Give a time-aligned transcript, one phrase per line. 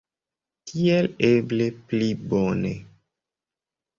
[0.69, 2.71] Tiel eble pli bone.